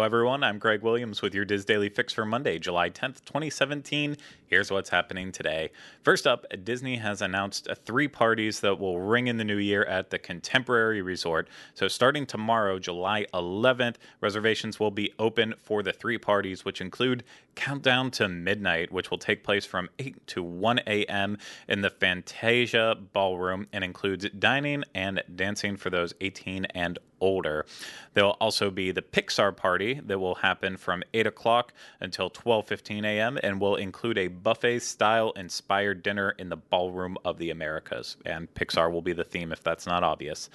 [0.00, 0.29] Hello, everyone.
[0.30, 4.16] I'm Greg Williams with your DIS Daily Fix for Monday, July 10th, 2017.
[4.46, 5.72] Here's what's happening today.
[6.04, 10.10] First up, Disney has announced three parties that will ring in the new year at
[10.10, 11.48] the Contemporary Resort.
[11.74, 17.24] So, starting tomorrow, July 11th, reservations will be open for the three parties, which include
[17.56, 21.38] Countdown to Midnight, which will take place from 8 to 1 a.m.
[21.68, 27.66] in the Fantasia Ballroom and includes dining and dancing for those 18 and older.
[28.14, 33.04] There will also be the Pixar party that will happen from 8 o'clock until 12:15
[33.04, 33.38] a.m.
[33.42, 38.16] and will include a buffet-style inspired dinner in the Ballroom of the Americas.
[38.24, 40.50] And Pixar will be the theme if that's not obvious.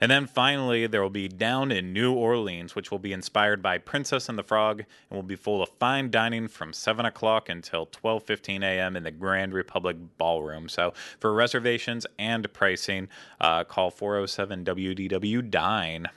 [0.00, 3.78] And then finally, there will be Down in New Orleans, which will be inspired by
[3.78, 7.86] Princess and the Frog and will be full of fine dining from 7 o'clock until
[7.86, 8.96] 12:15 a.m.
[8.96, 10.68] in the Grand Republic Ballroom.
[10.68, 13.08] So for reservations and pricing,
[13.40, 16.08] uh, call 407 WDW Dine.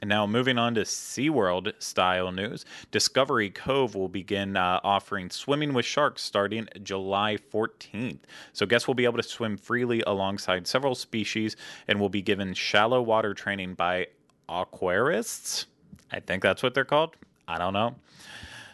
[0.00, 5.74] And now, moving on to SeaWorld style news, Discovery Cove will begin uh, offering swimming
[5.74, 8.20] with sharks starting July 14th.
[8.52, 11.56] So, guests will be able to swim freely alongside several species
[11.88, 14.06] and will be given shallow water training by
[14.48, 15.66] aquarists.
[16.12, 17.16] I think that's what they're called.
[17.48, 17.96] I don't know.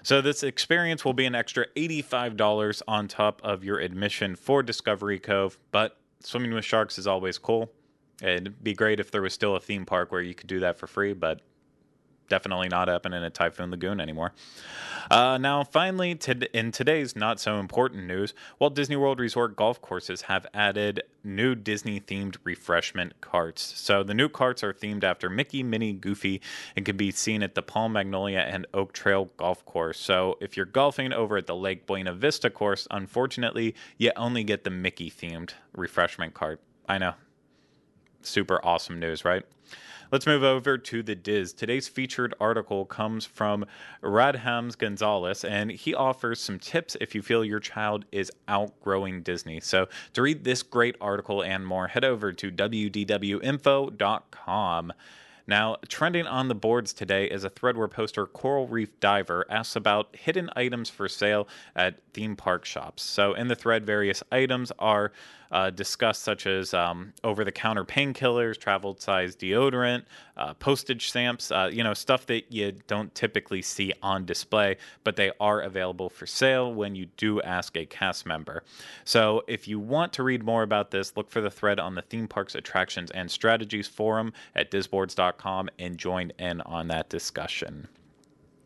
[0.03, 5.19] So, this experience will be an extra $85 on top of your admission for Discovery
[5.19, 7.71] Cove, but swimming with sharks is always cool.
[8.23, 10.79] It'd be great if there was still a theme park where you could do that
[10.79, 11.41] for free, but
[12.29, 14.33] definitely not happening at Typhoon Lagoon anymore.
[15.11, 19.81] Uh, now, finally, to, in today's not so important news, Walt Disney World Resort golf
[19.83, 23.79] courses have added new Disney themed refreshment carts.
[23.79, 26.41] So the new carts are themed after Mickey, Minnie, Goofy,
[26.75, 30.01] and can be seen at the Palm Magnolia and Oak Trail golf course.
[30.01, 34.65] So if you're golfing over at the Lake Buena Vista course, unfortunately, you only get
[34.65, 36.61] the Mickey themed refreshment cart.
[36.89, 37.15] I know,
[38.27, 39.45] super awesome news, right?
[40.13, 41.53] Let's move over to the DIS.
[41.53, 43.65] Today's featured article comes from
[44.03, 49.61] Radhams Gonzalez, and he offers some tips if you feel your child is outgrowing Disney.
[49.61, 53.53] So, to read this great article and more, head over to wdwinfo.com.
[55.47, 59.77] Now, trending on the boards today is a thread where poster Coral Reef Diver asks
[59.77, 61.47] about hidden items for sale
[61.77, 63.03] at theme park shops.
[63.03, 65.13] So, in the thread, various items are
[65.53, 70.05] uh, discussed, such as um, over the counter painkillers, travel size deodorant,
[70.37, 75.15] uh, postage stamps, uh, you know, stuff that you don't typically see on display, but
[75.15, 78.65] they are available for sale when you do ask a cast member.
[79.05, 82.03] So, if you want to read more about this, look for the thread on the
[82.03, 85.34] Theme Parks Attractions and Strategies Forum at disboards.com
[85.79, 87.89] and join in on that discussion.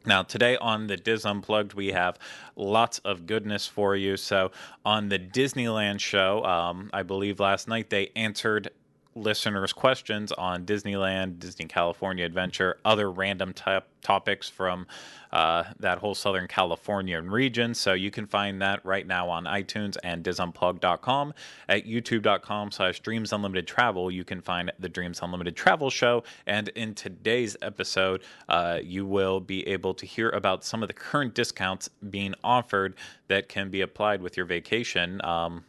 [0.06, 2.18] Now, today on the DIS Unplugged, we have
[2.56, 4.16] lots of goodness for you.
[4.16, 4.52] So,
[4.84, 8.70] on the Disneyland show, um, I believe last night they answered
[9.18, 14.86] listeners' questions on Disneyland, Disney California Adventure, other random type topics from
[15.32, 17.74] uh, that whole Southern California region.
[17.74, 21.34] So you can find that right now on iTunes and disunplug.com.
[21.68, 26.24] At youtube.com slash Dreams Unlimited Travel, you can find the Dreams Unlimited Travel show.
[26.46, 30.94] And in today's episode, uh, you will be able to hear about some of the
[30.94, 32.94] current discounts being offered
[33.28, 35.22] that can be applied with your vacation.
[35.24, 35.64] Um,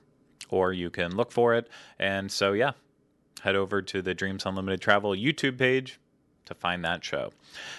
[0.50, 1.68] or you can look for it.
[2.00, 2.72] And so, yeah,
[3.40, 6.00] head over to the Dreams Unlimited Travel YouTube page
[6.50, 7.32] to find that show.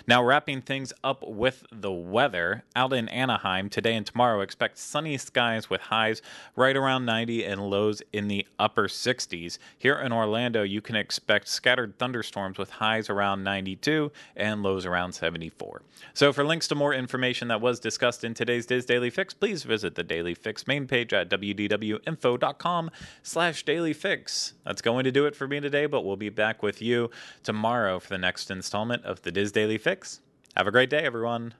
[0.06, 5.18] Now, wrapping things up with the weather, out in Anaheim today and tomorrow, expect sunny
[5.18, 6.22] skies with highs
[6.56, 9.58] right around 90 and lows in the upper 60s.
[9.78, 15.12] Here in Orlando, you can expect scattered thunderstorms with highs around 92 and lows around
[15.12, 15.82] 74.
[16.14, 19.62] So, for links to more information that was discussed in today's DIS Daily Fix, please
[19.64, 22.90] visit the Daily Fix main page at wdwinfo.com
[23.22, 24.54] slash fix.
[24.64, 27.10] That's going to do it for me today, but we'll be back with you
[27.42, 30.20] tomorrow for the next installment of the DIS Daily Fix.
[30.54, 31.54] Have a great day, everyone.